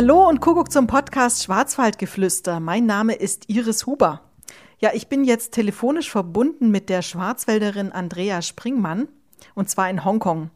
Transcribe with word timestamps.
Hallo 0.00 0.28
und 0.28 0.38
Kuckuck 0.38 0.70
zum 0.70 0.86
Podcast 0.86 1.42
Schwarzwaldgeflüster. 1.42 2.60
Mein 2.60 2.86
Name 2.86 3.14
ist 3.14 3.50
Iris 3.50 3.84
Huber. 3.84 4.20
Ja, 4.78 4.90
ich 4.94 5.08
bin 5.08 5.24
jetzt 5.24 5.54
telefonisch 5.54 6.08
verbunden 6.08 6.70
mit 6.70 6.88
der 6.88 7.02
Schwarzwälderin 7.02 7.90
Andrea 7.90 8.40
Springmann 8.40 9.08
und 9.56 9.68
zwar 9.68 9.90
in 9.90 10.04
Hongkong. 10.04 10.50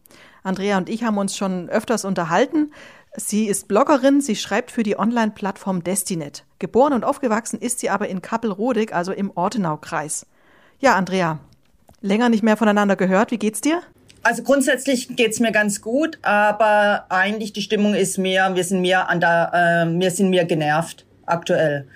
Andrea 0.44 0.79
und 0.79 0.89
ich 0.89 1.02
haben 1.02 1.18
uns 1.18 1.36
schon 1.36 1.68
öfters 1.70 2.04
unterhalten. 2.04 2.72
Sie 3.16 3.48
ist 3.48 3.66
Bloggerin, 3.66 4.20
sie 4.20 4.36
schreibt 4.36 4.70
für 4.70 4.84
die 4.84 4.96
Online-Plattform 4.96 5.82
Destinet. 5.82 6.45
Geboren 6.61 6.93
und 6.93 7.04
aufgewachsen 7.04 7.59
ist 7.59 7.81
sie 7.81 7.90
aber 7.90 8.09
in 8.09 8.22
Kappelrodig, 8.22 8.95
also 8.95 9.11
im 9.11 9.32
Ortenau-Kreis. 9.34 10.25
Ja, 10.79 10.95
Andrea, 10.95 11.40
länger 12.00 12.29
nicht 12.29 12.45
mehr 12.45 12.56
voneinander 12.56 12.95
gehört. 12.95 13.32
Wie 13.32 13.39
geht's 13.39 13.61
dir? 13.61 13.82
Also 14.22 14.43
grundsätzlich 14.43 15.17
geht's 15.17 15.40
mir 15.40 15.53
ganz 15.53 15.81
gut, 15.81 16.18
aber 16.22 17.07
eigentlich 17.08 17.53
die 17.53 17.62
Stimmung 17.62 17.94
ist 17.94 18.18
mehr, 18.18 18.54
wir 18.54 18.64
sind 18.64 18.81
mehr 18.81 19.08
an 19.11 19.21
der, 19.21 19.86
äh, 19.86 20.00
wir 20.00 20.11
sind 20.11 20.31
mehr 20.31 20.45
genervt 20.45 21.04
aktuell 21.26 21.86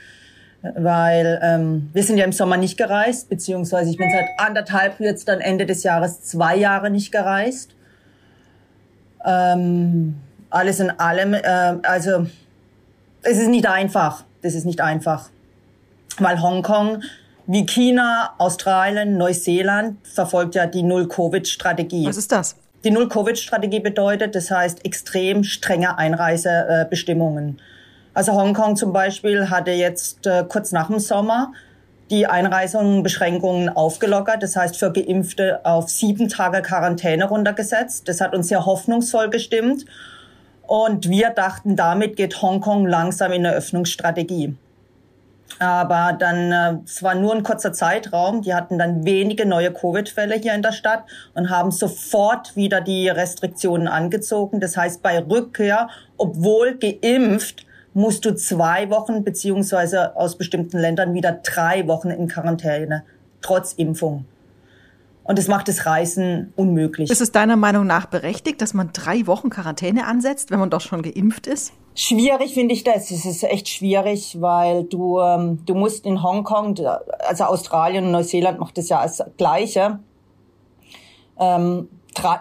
weil 0.75 1.41
ähm, 1.43 1.91
wir 1.93 2.03
sind 2.03 2.19
ja 2.19 2.25
im 2.25 2.33
Sommer 2.33 2.57
nicht 2.57 2.77
gereist, 2.77 3.29
beziehungsweise 3.29 3.91
ich 3.91 3.97
bin 3.97 4.11
seit 4.11 4.27
anderthalb 4.39 5.01
jetzt 5.01 5.29
dann 5.29 5.41
Ende 5.41 5.67
des 5.67 5.83
Jahres 5.83 6.23
zwei 6.23 6.57
Jahre 6.57 6.91
nicht 6.91 7.13
gereist. 7.13 7.75
Ähm, 9.25 10.17
alles 10.51 10.81
in 10.81 10.91
allem, 10.91 11.35
äh, 11.35 11.77
also 11.83 12.27
es 13.23 13.39
ist 13.39 13.49
nicht 13.49 13.67
einfach. 13.67 14.25
Das 14.43 14.55
ist 14.55 14.65
nicht 14.65 14.81
einfach, 14.81 15.31
weil 16.19 16.41
Hongkong 16.41 17.03
wie 17.47 17.65
China, 17.67 18.35
Australien, 18.39 19.17
Neuseeland 19.17 20.07
verfolgt 20.07 20.55
ja 20.55 20.67
die 20.67 20.83
Null-Covid-Strategie. 20.83 22.07
Was 22.07 22.17
ist 22.17 22.33
das? 22.33 22.57
Die 22.85 22.91
Null-Covid-Strategie 22.91 23.81
bedeutet, 23.81 24.35
das 24.35 24.51
heißt 24.51 24.85
extrem 24.85 25.45
strenge 25.45 25.99
Einreisebestimmungen. 25.99 27.59
Äh, 27.59 27.63
also 28.15 28.33
Hongkong 28.33 28.77
zum 28.77 28.93
Beispiel 28.93 29.51
hatte 29.51 29.73
jetzt 29.73 30.27
äh, 30.27 30.45
kurz 30.49 30.73
nach 30.73 30.87
dem 30.89 30.99
Sommer 30.99 31.53
die 32.11 32.27
Einreisungsbeschränkungen 32.27 33.69
aufgelockert. 33.69 34.43
Das 34.43 34.57
heißt, 34.57 34.77
für 34.77 34.93
Geimpfte 34.93 35.65
auf 35.65 35.89
sieben 35.89 36.29
Tage 36.29 36.63
Quarantäne 36.63 37.27
runtergesetzt. 37.27 38.09
Das 38.09 38.21
hat 38.21 38.35
uns 38.35 38.49
sehr 38.49 38.65
hoffnungsvoll 38.65 39.31
gestimmt. 39.31 39.85
Und 40.63 41.09
wir 41.09 41.31
dachten, 41.31 41.77
damit 41.77 42.17
geht 42.17 42.41
Hongkong 42.43 42.87
langsam 42.87 43.33
in 43.33 43.47
eine 43.47 43.55
Öffnungsstrategie. 43.55 44.57
Aber 45.59 46.15
dann, 46.19 46.53
äh, 46.53 46.79
es 46.85 47.03
war 47.03 47.15
nur 47.15 47.35
ein 47.35 47.43
kurzer 47.43 47.73
Zeitraum. 47.73 48.43
Die 48.43 48.55
hatten 48.55 48.79
dann 48.79 49.05
wenige 49.05 49.47
neue 49.47 49.73
Covid-Fälle 49.73 50.37
hier 50.37 50.55
in 50.55 50.63
der 50.63 50.73
Stadt 50.73 51.05
und 51.35 51.51
haben 51.51 51.71
sofort 51.71 52.57
wieder 52.57 52.81
die 52.81 53.09
Restriktionen 53.09 53.89
angezogen. 53.89 54.61
Das 54.61 54.77
heißt, 54.77 55.03
bei 55.03 55.19
Rückkehr, 55.19 55.89
obwohl 56.19 56.77
geimpft, 56.79 57.65
musst 57.95 58.27
du 58.27 58.35
zwei 58.35 58.91
Wochen 58.91 59.25
beziehungsweise 59.25 60.15
aus 60.17 60.37
bestimmten 60.37 60.79
Ländern 60.79 61.15
wieder 61.15 61.33
drei 61.33 61.87
Wochen 61.89 62.11
in 62.11 62.29
Quarantäne, 62.29 63.05
trotz 63.41 63.73
Impfung. 63.73 64.27
Und 65.27 65.39
das 65.39 65.49
macht 65.49 65.67
das 65.69 65.87
Reisen 65.87 66.53
unmöglich. 66.55 67.11
Ist 67.11 67.21
es 67.21 67.33
deiner 67.33 67.57
Meinung 67.57 67.87
nach 67.87 68.07
berechtigt, 68.07 68.63
dass 68.63 68.75
man 68.75 68.91
drei 68.93 69.27
Wochen 69.27 69.51
Quarantäne 69.51 70.07
ansetzt, 70.07 70.51
wenn 70.51 70.61
man 70.61 70.71
doch 70.71 70.81
schon 70.81 71.03
geimpft 71.03 71.47
ist? 71.49 71.73
Schwierig 71.97 72.55
finde 72.55 72.75
ich 72.75 72.85
das. 72.85 73.11
Es 73.11 73.25
ist 73.25 73.43
echt 73.43 73.69
schwierig, 73.69 74.41
weil 74.41 74.85
du, 74.85 75.19
ähm, 75.21 75.65
du 75.67 75.75
musst 75.75 76.07
in 76.07 76.23
Hongkong, 76.23 76.79
also 77.27 77.45
Australien 77.45 78.05
und 78.05 78.13
Neuseeland 78.13 78.61
macht 78.61 78.79
das 78.79 78.89
ja 78.89 79.01
als 79.01 79.23
Gleiche. 79.37 79.99
Ähm, 81.41 81.89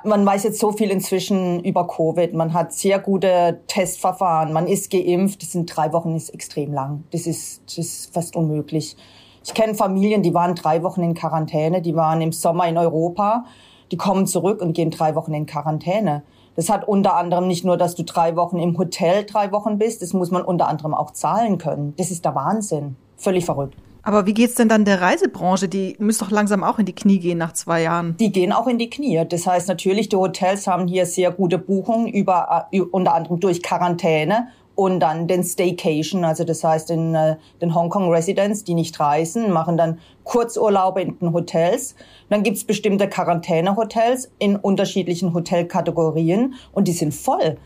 man 0.03 0.25
weiß 0.25 0.44
jetzt 0.44 0.59
so 0.59 0.72
viel 0.72 0.90
inzwischen 0.90 1.63
über 1.63 1.88
Covid. 1.88 2.34
Man 2.34 2.53
hat 2.53 2.73
sehr 2.73 3.00
gute 3.00 3.62
Testverfahren. 3.67 4.53
Man 4.53 4.67
ist 4.67 4.91
geimpft. 4.91 5.41
Das 5.41 5.52
sind 5.52 5.66
drei 5.66 5.91
Wochen 5.91 6.16
ist 6.16 6.29
extrem 6.29 6.72
lang. 6.73 7.03
Das 7.12 7.28
ist, 7.28 7.62
das 7.66 7.78
ist 7.78 8.13
fast 8.13 8.35
unmöglich. 8.35 8.96
Ich 9.45 9.53
kenne 9.53 9.75
Familien, 9.75 10.23
die 10.23 10.33
waren 10.33 10.56
drei 10.56 10.81
Wochen 10.81 11.03
in 11.03 11.13
Quarantäne. 11.13 11.79
Die 11.79 11.95
waren 11.95 12.19
im 12.19 12.31
Sommer 12.31 12.67
in 12.67 12.79
Europa. 12.79 13.45
Die 13.91 13.97
kommen 13.97 14.25
zurück 14.25 14.59
und 14.59 14.73
gehen 14.73 14.89
drei 14.89 15.13
Wochen 15.13 15.35
in 15.35 15.45
Quarantäne. 15.45 16.23
Das 16.56 16.67
hat 16.69 16.88
unter 16.88 17.16
anderem 17.16 17.47
nicht 17.47 17.63
nur, 17.63 17.78
dass 17.78 17.94
du 17.94 18.03
drei 18.03 18.35
Wochen 18.35 18.57
im 18.57 18.75
Hotel 18.75 19.23
drei 19.23 19.51
Wochen 19.51 19.78
bist. 19.78 20.01
Das 20.01 20.13
muss 20.13 20.31
man 20.31 20.41
unter 20.41 20.67
anderem 20.67 20.95
auch 20.95 21.11
zahlen 21.11 21.59
können. 21.59 21.94
Das 21.97 22.09
ist 22.09 22.25
der 22.25 22.34
Wahnsinn. 22.34 22.95
Völlig 23.17 23.45
verrückt. 23.45 23.75
Aber 24.01 24.25
wie 24.25 24.34
geht's 24.34 24.55
denn 24.55 24.67
dann 24.67 24.84
der 24.84 25.01
Reisebranche? 25.01 25.67
Die 25.67 25.95
müsste 26.00 26.25
doch 26.25 26.31
langsam 26.31 26.63
auch 26.63 26.79
in 26.79 26.88
die 26.88 26.94
Knie 26.94 27.19
gehen 27.19 27.38
nach 27.38 27.53
zwei 27.53 27.84
Jahren. 27.84 28.17
Die 28.17 28.31
gehen 28.31 28.51
auch 28.51 28.66
in 28.66 28.79
die 28.79 28.89
Knie. 28.89 29.25
Das 29.29 29.45
heißt 29.45 29.67
natürlich, 29.67 30.09
die 30.09 30.16
Hotels 30.16 30.66
haben 30.66 30.88
hier 30.88 31.05
sehr 31.05 31.31
gute 31.31 31.59
Buchungen 31.59 32.07
über, 32.07 32.67
äh, 32.72 32.81
unter 32.81 33.13
anderem 33.13 33.39
durch 33.39 33.61
Quarantäne 33.61 34.47
und 34.75 35.00
dann 35.00 35.28
den 35.28 35.44
Staycation, 35.44 36.24
also 36.24 36.44
das 36.44 36.63
heißt 36.63 36.91
in 36.91 37.16
äh, 37.16 37.38
den 37.62 37.74
Hongkong 37.74 38.09
Residents, 38.09 38.63
die 38.63 38.74
nicht 38.74 39.00
reisen, 39.00 39.52
machen 39.52 39.78
dann 39.78 40.00
Kurzurlaube 40.24 41.02
in 41.02 41.18
den 41.19 41.34
Hotels. 41.34 41.96
Dann 42.30 42.44
gibt's 42.44 42.63
bestimmte 42.63 43.08
Quarantänehotels 43.08 44.31
in 44.38 44.56
unterschiedlichen 44.56 45.34
Hotelkategorien 45.34 46.56
und 46.74 46.88
die 46.88 46.94
sind 46.94 47.14
voll. 47.14 47.58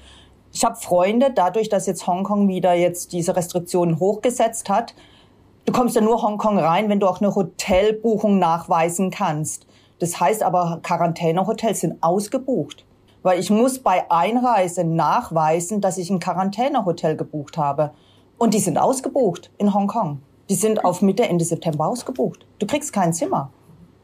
Ich 0.53 0.63
habe 0.63 0.75
Freunde, 0.75 1.31
dadurch, 1.33 1.69
dass 1.69 1.85
jetzt 1.85 2.07
Hongkong 2.07 2.47
wieder 2.47 2.73
jetzt 2.73 3.13
diese 3.13 3.35
Restriktionen 3.35 3.99
hochgesetzt 3.99 4.69
hat, 4.69 4.93
Du 5.69 5.73
kommst 5.73 5.95
ja 5.95 6.01
nur 6.01 6.23
Hongkong 6.23 6.57
rein, 6.57 6.89
wenn 6.89 6.99
du 6.99 7.07
auch 7.07 7.21
eine 7.21 7.35
Hotelbuchung 7.35 8.39
nachweisen 8.39 9.11
kannst. 9.11 9.67
Das 9.99 10.19
heißt 10.19 10.41
aber, 10.41 10.79
Quarantänehotels 10.81 11.81
sind 11.81 12.01
ausgebucht. 12.01 12.85
Weil 13.21 13.39
ich 13.39 13.49
muss 13.49 13.79
bei 13.79 14.09
Einreise 14.09 14.83
nachweisen, 14.83 15.81
dass 15.81 15.97
ich 15.97 16.09
ein 16.09 16.19
Quarantänehotel 16.19 17.17
gebucht 17.17 17.57
habe. 17.57 17.91
Und 18.37 18.53
die 18.53 18.59
sind 18.59 18.77
ausgebucht 18.77 19.51
in 19.57 19.73
Hongkong. 19.73 20.21
Die 20.49 20.55
sind 20.55 20.85
auf 20.85 21.01
Mitte, 21.01 21.27
Ende 21.27 21.45
September 21.45 21.87
ausgebucht. 21.87 22.45
Du 22.59 22.65
kriegst 22.65 22.93
kein 22.93 23.13
Zimmer. 23.13 23.51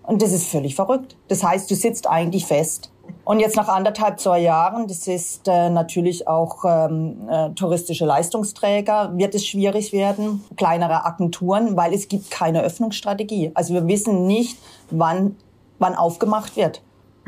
Und 0.03 0.21
das 0.21 0.31
ist 0.31 0.47
völlig 0.47 0.75
verrückt. 0.75 1.17
Das 1.27 1.43
heißt, 1.43 1.69
du 1.71 1.75
sitzt 1.75 2.07
eigentlich 2.07 2.45
fest. 2.45 2.91
Und 3.23 3.39
jetzt 3.39 3.55
nach 3.55 3.67
anderthalb, 3.67 4.19
zwei 4.19 4.39
Jahren, 4.39 4.87
das 4.87 5.07
ist 5.07 5.47
äh, 5.47 5.69
natürlich 5.69 6.27
auch 6.27 6.63
ähm, 6.63 7.27
äh, 7.27 7.49
touristische 7.51 8.05
Leistungsträger, 8.05 9.17
wird 9.17 9.33
es 9.33 9.47
schwierig 9.47 9.93
werden, 9.93 10.43
kleinere 10.57 11.05
Agenturen, 11.05 11.75
weil 11.75 11.93
es 11.93 12.07
gibt 12.07 12.29
keine 12.29 12.61
Öffnungsstrategie. 12.61 13.51
Also 13.55 13.73
wir 13.73 13.87
wissen 13.87 14.27
nicht, 14.27 14.59
wann, 14.91 15.37
wann 15.79 15.95
aufgemacht 15.95 16.55
wird. 16.55 16.83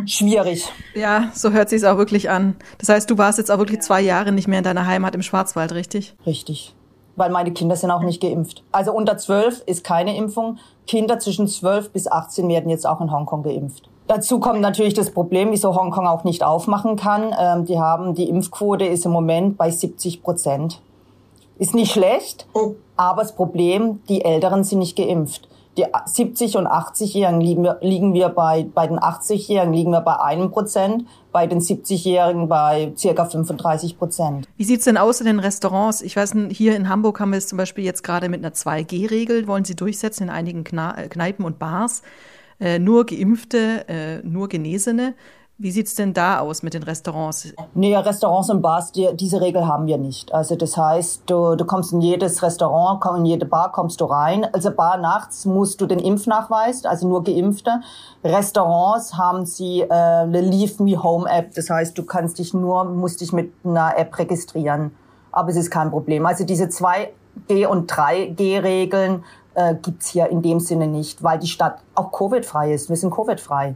Schwierig. 0.05 0.67
Ja, 0.93 1.31
so 1.33 1.51
hört 1.51 1.69
sich 1.69 1.85
auch 1.85 1.97
wirklich 1.97 2.29
an. 2.29 2.55
Das 2.77 2.89
heißt, 2.89 3.09
du 3.09 3.17
warst 3.17 3.37
jetzt 3.37 3.51
auch 3.51 3.57
wirklich 3.57 3.81
zwei 3.81 4.01
Jahre 4.01 4.31
nicht 4.31 4.47
mehr 4.47 4.59
in 4.59 4.63
deiner 4.63 4.85
Heimat 4.85 5.15
im 5.15 5.21
Schwarzwald, 5.21 5.71
richtig? 5.73 6.15
Richtig. 6.25 6.73
Weil 7.15 7.31
meine 7.31 7.51
Kinder 7.51 7.75
sind 7.75 7.89
auch 7.89 8.03
nicht 8.03 8.21
geimpft. 8.21 8.63
Also 8.71 8.93
unter 8.93 9.17
zwölf 9.17 9.63
ist 9.65 9.83
keine 9.83 10.15
Impfung. 10.15 10.59
Kinder 10.85 11.19
zwischen 11.19 11.47
zwölf 11.47 11.91
bis 11.91 12.09
18 12.09 12.47
werden 12.47 12.69
jetzt 12.69 12.85
auch 12.85 13.01
in 13.01 13.11
Hongkong 13.11 13.43
geimpft. 13.43 13.89
Dazu 14.07 14.39
kommt 14.39 14.61
natürlich 14.61 14.93
das 14.93 15.11
Problem, 15.11 15.51
wieso 15.51 15.75
Hongkong 15.75 16.07
auch 16.07 16.23
nicht 16.23 16.43
aufmachen 16.43 16.95
kann. 16.95 17.35
Ähm, 17.37 17.65
die 17.65 17.79
haben, 17.79 18.13
die 18.13 18.29
Impfquote 18.29 18.85
ist 18.85 19.05
im 19.05 19.11
Moment 19.11 19.57
bei 19.57 19.69
70 19.69 20.23
Prozent. 20.23 20.79
Ist 21.59 21.73
nicht 21.73 21.91
schlecht, 21.91 22.47
oh. 22.53 22.75
aber 22.95 23.23
das 23.23 23.35
Problem, 23.35 24.01
die 24.07 24.23
Älteren 24.23 24.63
sind 24.63 24.79
nicht 24.79 24.95
geimpft. 24.95 25.46
Die 25.77 25.85
70 26.05 26.57
und 26.57 26.67
80-Jährigen 26.67 27.39
liegen 27.39 27.63
wir, 27.63 27.77
liegen 27.81 28.13
wir 28.13 28.29
bei, 28.29 28.67
bei 28.73 28.87
den 28.87 28.97
80-Jährigen 28.97 29.73
liegen 29.73 29.91
wir 29.91 30.01
bei 30.01 30.19
einem 30.19 30.49
Prozent, 30.49 31.05
bei 31.31 31.45
den 31.45 31.59
70-Jährigen 31.59 32.49
bei 32.49 32.93
circa 32.97 33.25
35 33.25 33.97
Prozent. 33.97 34.47
Wie 34.57 34.63
sieht's 34.63 34.85
denn 34.85 34.97
aus 34.97 35.19
in 35.19 35.27
den 35.27 35.39
Restaurants? 35.39 36.01
Ich 36.01 36.15
weiß, 36.15 36.33
hier 36.49 36.75
in 36.75 36.89
Hamburg 36.89 37.19
haben 37.19 37.31
wir 37.31 37.37
es 37.37 37.47
zum 37.47 37.57
Beispiel 37.57 37.83
jetzt 37.83 38.03
gerade 38.03 38.27
mit 38.27 38.43
einer 38.43 38.53
2G-Regel, 38.53 39.47
wollen 39.47 39.65
sie 39.65 39.75
durchsetzen 39.75 40.23
in 40.23 40.29
einigen 40.31 40.63
Kneipen 40.63 41.45
und 41.45 41.59
Bars 41.59 42.01
äh, 42.59 42.79
nur 42.79 43.05
Geimpfte, 43.05 43.85
äh, 43.87 44.17
nur 44.23 44.49
Genesene. 44.49 45.13
Wie 45.59 45.71
sieht's 45.71 45.95
denn 45.95 46.13
da 46.13 46.39
aus 46.39 46.61
mit 46.61 46.75
den 46.75 46.83
Restaurants? 46.83 47.51
Nee, 47.73 47.95
Restaurants 47.95 48.51
und 48.51 48.61
Bars, 48.61 48.91
die, 48.91 49.09
diese 49.15 49.41
Regel 49.41 49.65
haben 49.65 49.87
wir 49.87 49.97
nicht. 49.97 50.31
Also 50.31 50.55
das 50.55 50.77
heißt, 50.77 51.23
du, 51.25 51.55
du 51.55 51.65
kommst 51.65 51.93
in 51.93 52.01
jedes 52.01 52.43
Restaurant, 52.43 53.03
in 53.17 53.25
jede 53.25 53.47
Bar 53.47 53.71
kommst 53.71 53.99
du 53.99 54.05
rein. 54.05 54.45
Also 54.53 54.69
Bar 54.69 54.97
nachts 54.97 55.45
musst 55.45 55.81
du 55.81 55.87
den 55.87 55.97
Impfnachweis, 55.97 56.85
also 56.85 57.07
nur 57.07 57.23
Geimpfte. 57.23 57.81
Restaurants 58.23 59.15
haben 59.15 59.47
sie 59.47 59.81
äh, 59.81 59.89
eine 59.89 60.41
Leave 60.41 60.83
Me 60.83 61.01
Home 61.01 61.27
App. 61.27 61.55
Das 61.55 61.71
heißt, 61.71 61.97
du 61.97 62.05
kannst 62.05 62.37
dich 62.37 62.53
nur, 62.53 62.83
musst 62.85 63.21
dich 63.21 63.33
mit 63.33 63.51
einer 63.63 63.97
App 63.97 64.15
registrieren. 64.19 64.91
Aber 65.31 65.49
es 65.49 65.55
ist 65.55 65.71
kein 65.71 65.89
Problem. 65.89 66.27
Also 66.27 66.43
diese 66.43 66.69
zwei 66.69 67.13
G- 67.47 67.65
und 67.65 67.91
3G-Regeln 67.91 69.23
äh, 69.55 69.73
gibt's 69.73 70.09
hier 70.09 70.29
in 70.29 70.43
dem 70.43 70.59
Sinne 70.59 70.85
nicht, 70.85 71.23
weil 71.23 71.39
die 71.39 71.47
Stadt 71.47 71.79
auch 71.95 72.11
Covid-frei 72.11 72.73
ist. 72.73 72.89
Wir 72.89 72.95
sind 72.95 73.09
Covid-frei. 73.09 73.75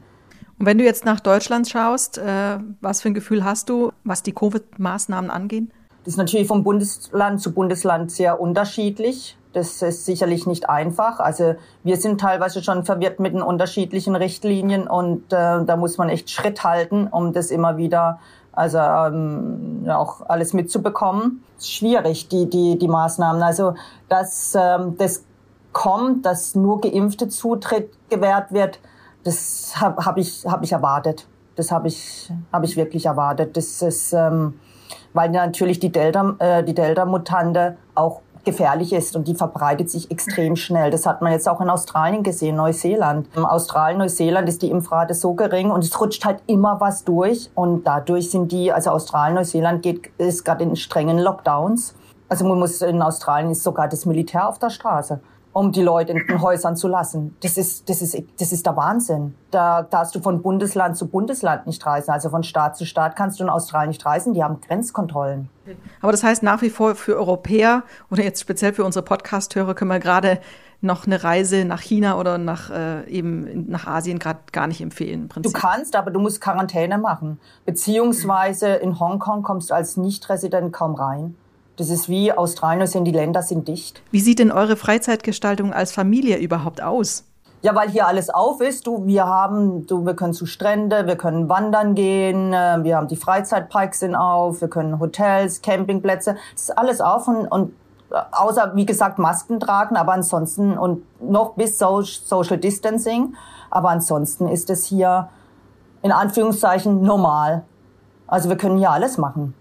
Und 0.62 0.68
wenn 0.68 0.78
du 0.78 0.84
jetzt 0.84 1.06
nach 1.06 1.19
Deutschland 1.19 1.68
schaust, 1.68 2.19
äh, 2.19 2.60
was 2.81 3.02
für 3.02 3.08
ein 3.10 3.16
Gefühl 3.16 3.44
hast 3.44 3.68
du, 3.68 3.92
was 4.04 4.22
die 4.22 4.31
Covid-Maßnahmen 4.31 5.31
angehen? 5.31 5.72
Das 6.04 6.13
ist 6.13 6.18
natürlich 6.18 6.48
vom 6.48 6.63
Bundesland 6.63 7.42
zu 7.42 7.52
Bundesland 7.52 8.12
sehr 8.12 8.40
unterschiedlich. 8.40 9.40
Das 9.54 9.81
ist 9.81 10.06
sicherlich 10.06 10.46
nicht 10.46 10.69
einfach. 10.69 11.19
Also 11.19 11.56
wir 11.84 11.98
sind 11.98 12.22
teilweise 12.22 12.62
schon 12.62 12.84
verwirrt 12.84 13.19
mit 13.19 13.34
den 13.34 13.42
unterschiedlichen 13.42 14.16
Richtlinien 14.16 14.88
und 14.88 15.34
äh, 15.34 15.66
da 15.66 15.78
muss 15.78 15.98
man 15.98 16.10
echt 16.10 16.30
Schritt 16.30 16.63
halten, 16.63 17.08
um 17.08 17.34
das 17.34 17.50
immer 17.50 17.78
wieder 17.78 18.19
Also 18.52 18.78
ähm, 18.78 19.88
auch 19.90 20.30
alles 20.30 20.54
mitzubekommen, 20.54 21.44
ist 21.58 21.72
schwierig, 21.72 22.28
die, 22.28 22.48
die, 22.48 22.78
die 22.78 22.88
Maßnahmen. 22.88 23.42
Also 23.42 23.74
dass 24.10 24.54
ähm, 24.54 24.96
das 25.00 25.24
kommt, 25.74 26.24
dass 26.28 26.54
nur 26.54 26.81
Geimpfte 26.81 27.30
Zutritt 27.30 27.90
gewährt 28.10 28.52
wird, 28.52 28.80
das 29.24 29.74
habe 29.76 30.06
hab 30.06 30.18
ich, 30.18 30.46
hab 30.46 30.64
ich 30.64 30.72
erwartet. 30.72 31.28
Das 31.56 31.72
habe 31.72 31.88
ich, 31.88 32.32
hab 32.52 32.64
ich 32.64 32.78
wirklich 32.78 33.06
erwartet. 33.06 33.58
Das 33.58 33.82
ist, 33.82 34.14
ähm, 34.14 34.60
weil 35.14 35.30
natürlich 35.30 35.80
die 35.80 35.92
Delta, 35.92 36.36
äh, 36.40 36.64
die 36.64 36.74
Delta-Mutante 36.74 37.78
auch 37.94 38.22
gefährlich 38.44 38.94
ist 38.94 39.16
und 39.16 39.28
die 39.28 39.36
verbreitet 39.36 39.90
sich 39.90 40.10
extrem 40.10 40.56
schnell. 40.56 40.90
Das 40.90 41.06
hat 41.06 41.22
man 41.22 41.32
jetzt 41.32 41.48
auch 41.48 41.62
in 41.62 41.70
Australien 41.70 42.24
gesehen, 42.24 42.56
Neuseeland. 42.56 43.28
In 43.36 43.46
Australien, 43.46 44.00
Neuseeland 44.00 44.50
ist 44.50 44.64
die 44.64 44.72
Impfrate 44.72 45.14
so 45.14 45.34
gering 45.34 45.70
und 45.70 45.84
es 45.84 46.00
rutscht 46.00 46.26
halt 46.26 46.40
immer 46.48 46.80
was 46.80 47.04
durch 47.04 47.52
und 47.54 47.84
dadurch 47.86 48.32
sind 48.32 48.52
die, 48.52 48.72
also 48.72 48.90
Australien, 48.90 49.36
Neuseeland 49.36 49.84
geht, 49.84 50.10
ist 50.18 50.44
gerade 50.44 50.64
in 50.64 50.76
strengen 50.76 51.20
Lockdowns. 51.20 51.94
Also 52.30 52.48
man 52.48 52.58
muss 52.58 52.82
in 52.82 53.02
Australien 53.02 53.52
ist 53.52 53.62
sogar 53.62 53.88
das 53.88 54.06
Militär 54.06 54.48
auf 54.48 54.58
der 54.58 54.70
Straße 54.70 55.20
um 55.53 55.71
die 55.71 55.81
Leute 55.81 56.13
in 56.13 56.25
den 56.25 56.42
Häusern 56.42 56.75
zu 56.75 56.88
lassen. 56.88 57.36
Das 57.42 57.57
ist, 57.57 57.89
das 57.89 58.01
ist, 58.01 58.18
das 58.39 58.51
ist 58.51 58.65
der 58.65 58.75
Wahnsinn. 58.77 59.36
Da 59.51 59.81
darfst 59.83 60.15
du 60.15 60.21
von 60.21 60.42
Bundesland 60.42 60.98
zu 60.98 61.07
Bundesland 61.07 61.68
nicht 61.68 61.86
reisen. 61.86 62.12
Also 62.12 62.30
von 62.30 62.44
Staat 62.44 62.77
zu 62.77 62.86
Staat 62.86 63.15
kannst 63.15 63.39
du 63.39 63.44
in 63.44 63.50
Australien 63.50 63.89
nicht 63.89 64.06
reisen. 64.06 64.33
Die 64.33 64.44
haben 64.44 64.62
Grenzkontrollen. 64.62 65.50
Aber 66.01 66.12
das 66.12 66.24
heißt 66.24 66.44
nach 66.44 66.62
wie 66.62 66.69
vor 66.69 66.95
für 66.95 67.18
Europäer 67.18 67.83
oder 68.09 68.24
jetzt 68.24 68.42
speziell 68.42 68.74
für 68.74 68.86
unsere 68.86 69.03
Podcast-Hörer 69.03 69.74
können 69.74 69.92
wir 69.92 70.00
gerade 70.00 70.39
noch 70.81 71.06
eine 71.06 71.24
Reise 71.24 71.63
nach 71.63 71.80
China 71.80 72.18
oder 72.18 72.39
nach 72.39 72.71
äh, 72.71 73.07
eben 73.07 73.69
nach 73.69 73.86
Asien 73.86 74.18
gerade 74.18 74.39
gar 74.51 74.65
nicht 74.65 74.81
empfehlen. 74.81 75.30
Du 75.36 75.51
kannst, 75.51 75.95
aber 75.95 76.09
du 76.09 76.19
musst 76.19 76.42
Quarantäne 76.42 76.98
machen. 76.98 77.39
Beziehungsweise 77.65 78.68
in 78.68 79.00
Hongkong 79.00 79.44
kommst 79.44 79.69
du 79.69 79.75
als 79.75 79.95
Nicht-Resident 79.98 80.74
kaum 80.74 80.95
rein. 80.95 81.36
Das 81.81 81.89
ist 81.89 82.10
wie 82.10 82.31
Australien, 82.31 82.86
sind 82.86 83.06
die 83.06 83.12
Länder 83.12 83.42
sind 83.42 83.68
dicht. 83.68 84.04
Wie 84.12 84.19
sieht 84.19 84.38
denn 84.38 84.51
eure 84.51 84.75
Freizeitgestaltung 84.75 85.74
als 85.74 85.92
Familie 85.92 86.38
überhaupt 86.38 86.80
aus? 86.80 87.24
Ja, 87.63 87.74
weil 87.74 87.89
hier 87.89 88.06
alles 88.06 88.30
auf 88.30 88.62
ist. 88.62 88.86
Du, 88.86 89.07
wir 89.07 89.25
haben, 89.25 89.88
du, 89.88 90.06
wir 90.06 90.13
können 90.13 90.33
zu 90.33 90.45
Strände, 90.45 91.07
wir 91.07 91.16
können 91.16 91.50
wandern 91.50 91.95
gehen, 91.95 92.54
äh, 92.54 92.83
wir 92.83 92.98
haben 92.98 93.07
die 93.07 93.16
Freizeitparks 93.16 94.01
sind 94.01 94.13
auf, 94.13 94.62
wir 94.62 94.68
können 94.68 95.00
Hotels, 95.00 95.63
Campingplätze, 95.63 96.36
das 96.54 96.62
ist 96.62 96.78
alles 96.78 97.01
auf 97.01 97.28
und, 97.28 97.48
und 97.48 97.74
äh, 98.12 98.18
außer 98.31 98.74
wie 98.75 98.86
gesagt 98.86 99.18
Masken 99.18 99.60
tragen, 99.60 99.98
aber 99.98 100.13
ansonsten 100.13 100.77
und 100.77 101.04
noch 101.19 101.56
bis 101.56 101.80
Social 101.80 102.60
Distancing, 102.60 103.34
aber 103.72 103.89
ansonsten 103.89 104.48
ist 104.48 104.69
es 104.69 104.86
hier 104.86 105.30
in 106.04 106.12
Anführungszeichen 106.12 107.01
normal. 107.01 107.63
Also 108.27 108.50
wir 108.50 108.56
können 108.57 108.77
hier 108.77 108.92
alles 108.92 109.18
machen, 109.18 109.56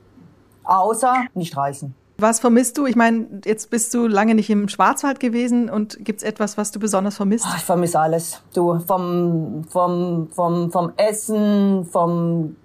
außer 0.65 1.15
nicht 1.33 1.57
reisen. 1.57 1.95
Was 2.21 2.41
vermisst 2.41 2.77
du? 2.77 2.87
Ich 2.87 2.97
meine, 2.97 3.41
jetzt 3.45 3.71
bist 3.71 3.95
du 3.95 4.07
lange 4.07 4.35
nicht 4.35 4.51
im 4.51 4.69
Schwarzwald 4.69 5.21
gewesen 5.21 5.71
und 5.71 6.05
gibt 6.05 6.21
es 6.21 6.29
etwas, 6.29 6.59
was 6.59 6.71
du 6.71 6.79
besonders 6.79 7.17
vermisst? 7.17 7.47
ich 7.57 7.65
vermisse 7.65 7.99
alles. 7.99 8.43
Du, 8.53 8.79
vom, 8.81 9.65
vom, 9.69 10.29
vom, 10.31 10.71
vom 10.71 10.93
Essen, 10.97 11.87
vom, 11.87 12.57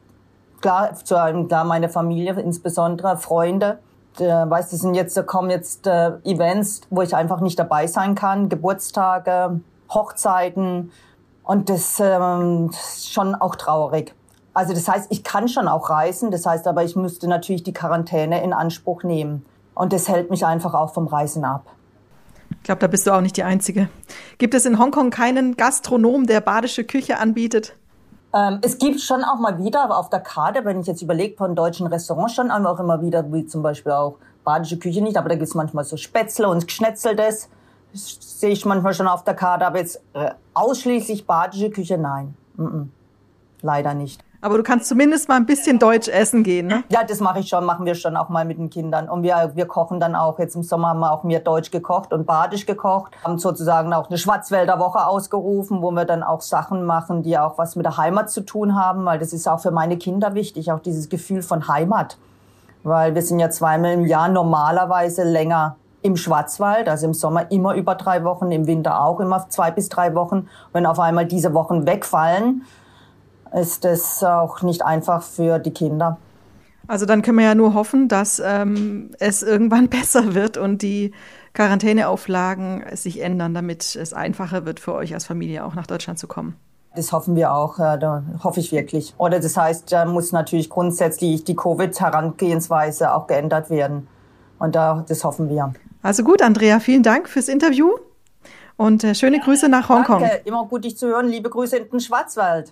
klar, 0.61 0.93
zu 0.95 1.19
einem, 1.19 1.47
klar, 1.47 1.63
meine 1.63 1.87
Familie, 1.87 2.33
insbesondere 2.39 3.17
Freunde. 3.17 3.79
Äh, 4.19 4.25
weißt 4.25 4.73
du, 4.73 4.77
sind 4.77 4.95
jetzt, 4.95 5.15
da 5.15 5.23
kommen 5.23 5.49
jetzt 5.49 5.87
äh, 5.87 6.11
Events, 6.23 6.81
wo 6.89 7.01
ich 7.01 7.15
einfach 7.15 7.39
nicht 7.39 7.57
dabei 7.57 7.87
sein 7.87 8.15
kann, 8.15 8.49
Geburtstage, 8.49 9.61
Hochzeiten. 9.89 10.91
Und 11.43 11.69
das 11.69 11.99
ähm, 12.01 12.71
ist 12.71 13.13
schon 13.13 13.35
auch 13.35 13.55
traurig. 13.55 14.13
Also 14.55 14.73
das 14.73 14.87
heißt, 14.87 15.07
ich 15.11 15.23
kann 15.23 15.49
schon 15.49 15.67
auch 15.67 15.89
reisen, 15.89 16.31
das 16.31 16.45
heißt 16.45 16.65
aber, 16.65 16.83
ich 16.83 16.95
müsste 16.95 17.27
natürlich 17.27 17.63
die 17.63 17.73
Quarantäne 17.73 18.41
in 18.41 18.53
Anspruch 18.53 19.03
nehmen. 19.03 19.45
Und 19.75 19.91
das 19.91 20.07
hält 20.07 20.31
mich 20.31 20.45
einfach 20.45 20.73
auch 20.73 20.93
vom 20.93 21.07
Reisen 21.07 21.43
ab. 21.43 21.65
Ich 22.49 22.63
glaube, 22.63 22.79
da 22.79 22.87
bist 22.87 23.05
du 23.05 23.11
auch 23.11 23.19
nicht 23.19 23.35
die 23.35 23.43
Einzige. 23.43 23.89
Gibt 24.37 24.53
es 24.53 24.65
in 24.65 24.79
Hongkong 24.79 25.09
keinen 25.09 25.57
Gastronom, 25.57 26.25
der 26.25 26.39
badische 26.39 26.85
Küche 26.85 27.19
anbietet? 27.19 27.75
Ähm, 28.33 28.59
es 28.61 28.77
gibt 28.77 29.01
schon 29.01 29.25
auch 29.25 29.39
mal 29.39 29.59
wieder 29.59 29.95
auf 29.95 30.09
der 30.09 30.21
Karte, 30.21 30.63
wenn 30.63 30.79
ich 30.79 30.87
jetzt 30.87 31.01
überlege, 31.01 31.35
von 31.35 31.53
deutschen 31.53 31.87
Restaurants 31.87 32.33
schon 32.33 32.49
auch 32.49 32.79
immer 32.79 33.01
wieder, 33.01 33.29
wie 33.33 33.45
zum 33.45 33.61
Beispiel 33.61 33.91
auch 33.91 34.15
badische 34.45 34.79
Küche 34.79 35.01
nicht, 35.01 35.17
aber 35.17 35.27
da 35.27 35.35
gibt 35.35 35.49
es 35.49 35.53
manchmal 35.53 35.83
so 35.83 35.97
Spätzle 35.97 36.47
und 36.47 36.65
Geschnetzeltes. 36.65 37.49
Das 37.91 38.17
sehe 38.39 38.51
ich 38.51 38.65
manchmal 38.65 38.93
schon 38.93 39.09
auf 39.09 39.25
der 39.25 39.33
Karte, 39.33 39.67
aber 39.67 39.79
jetzt 39.79 40.01
äh, 40.13 40.31
ausschließlich 40.53 41.27
badische 41.27 41.71
Küche, 41.71 41.97
nein. 41.97 42.35
Mm 42.55 42.63
-mm. 42.63 42.87
Leider 43.61 43.93
nicht. 43.93 44.24
Aber 44.45 44.57
du 44.57 44.63
kannst 44.63 44.87
zumindest 44.87 45.27
mal 45.27 45.37
ein 45.37 45.47
bisschen 45.47 45.79
Deutsch 45.79 46.07
essen 46.07 46.43
gehen, 46.43 46.67
ne? 46.67 46.83
Ja, 46.89 47.03
das 47.03 47.19
mache 47.19 47.39
ich 47.39 47.49
schon, 47.49 47.65
machen 47.65 47.83
wir 47.87 47.95
schon 47.95 48.15
auch 48.15 48.29
mal 48.29 48.45
mit 48.45 48.59
den 48.59 48.69
Kindern. 48.69 49.09
Und 49.09 49.23
wir, 49.23 49.53
wir 49.55 49.65
kochen 49.65 49.99
dann 49.99 50.13
auch, 50.13 50.37
jetzt 50.37 50.55
im 50.55 50.61
Sommer 50.61 50.89
haben 50.89 50.99
wir 50.99 51.11
auch 51.11 51.23
mehr 51.23 51.39
Deutsch 51.39 51.71
gekocht 51.71 52.13
und 52.13 52.27
Badisch 52.27 52.67
gekocht. 52.67 53.13
Haben 53.23 53.39
sozusagen 53.39 53.91
auch 53.91 54.07
eine 54.07 54.19
Schwarzwälder 54.19 54.77
Woche 54.77 55.07
ausgerufen, 55.07 55.81
wo 55.81 55.89
wir 55.89 56.05
dann 56.05 56.21
auch 56.21 56.41
Sachen 56.41 56.85
machen, 56.85 57.23
die 57.23 57.39
auch 57.39 57.57
was 57.57 57.75
mit 57.75 57.87
der 57.87 57.97
Heimat 57.97 58.29
zu 58.29 58.41
tun 58.41 58.75
haben, 58.75 59.03
weil 59.05 59.17
das 59.17 59.33
ist 59.33 59.47
auch 59.47 59.59
für 59.59 59.71
meine 59.71 59.97
Kinder 59.97 60.35
wichtig, 60.35 60.71
auch 60.71 60.79
dieses 60.79 61.09
Gefühl 61.09 61.41
von 61.41 61.67
Heimat. 61.67 62.19
Weil 62.83 63.15
wir 63.15 63.23
sind 63.23 63.39
ja 63.39 63.49
zweimal 63.49 63.93
im 63.93 64.05
Jahr 64.05 64.29
normalerweise 64.29 65.23
länger 65.23 65.75
im 66.03 66.17
Schwarzwald, 66.17 66.87
also 66.87 67.07
im 67.07 67.15
Sommer 67.15 67.49
immer 67.51 67.73
über 67.73 67.95
drei 67.95 68.23
Wochen, 68.23 68.51
im 68.51 68.67
Winter 68.67 69.01
auch 69.01 69.19
immer 69.19 69.49
zwei 69.49 69.71
bis 69.71 69.89
drei 69.89 70.13
Wochen. 70.13 70.47
Wenn 70.71 70.85
auf 70.85 70.99
einmal 70.99 71.25
diese 71.25 71.55
Wochen 71.55 71.87
wegfallen, 71.87 72.61
ist 73.55 73.85
es 73.85 74.23
auch 74.23 74.61
nicht 74.61 74.83
einfach 74.83 75.23
für 75.23 75.59
die 75.59 75.71
Kinder. 75.71 76.17
Also 76.87 77.05
dann 77.05 77.21
können 77.21 77.39
wir 77.39 77.45
ja 77.45 77.55
nur 77.55 77.73
hoffen, 77.73 78.07
dass 78.07 78.41
ähm, 78.43 79.11
es 79.19 79.41
irgendwann 79.41 79.89
besser 79.89 80.35
wird 80.35 80.57
und 80.57 80.81
die 80.81 81.13
Quarantäneauflagen 81.53 82.83
sich 82.93 83.21
ändern, 83.21 83.53
damit 83.53 83.95
es 83.95 84.13
einfacher 84.13 84.65
wird 84.65 84.79
für 84.79 84.93
euch 84.93 85.13
als 85.13 85.25
Familie 85.25 85.65
auch 85.65 85.73
nach 85.73 85.87
Deutschland 85.87 86.19
zu 86.19 86.27
kommen. 86.27 86.55
Das 86.95 87.11
hoffen 87.11 87.35
wir 87.35 87.53
auch, 87.53 87.77
da 87.77 88.23
hoffe 88.41 88.61
ich 88.61 88.71
wirklich. 88.71 89.13
Oder 89.17 89.39
das 89.41 89.57
heißt, 89.57 89.91
da 89.91 90.05
muss 90.05 90.31
natürlich 90.31 90.69
grundsätzlich 90.69 91.43
die 91.43 91.55
Covid-Herangehensweise 91.55 93.13
auch 93.13 93.27
geändert 93.27 93.69
werden. 93.69 94.07
Und 94.59 94.75
da, 94.75 95.03
das 95.07 95.25
hoffen 95.25 95.49
wir. 95.49 95.73
Also 96.01 96.23
gut, 96.23 96.41
Andrea, 96.41 96.79
vielen 96.79 97.03
Dank 97.03 97.27
fürs 97.27 97.49
Interview 97.49 97.89
und 98.77 99.03
äh, 99.03 99.13
schöne 99.13 99.39
Grüße 99.39 99.67
nach 99.67 99.89
Hongkong. 99.89 100.21
Danke, 100.21 100.41
immer 100.45 100.65
gut 100.65 100.85
dich 100.85 100.97
zu 100.97 101.07
hören. 101.07 101.27
Liebe 101.27 101.49
Grüße 101.49 101.77
in 101.77 101.89
den 101.89 101.99
Schwarzwald. 101.99 102.69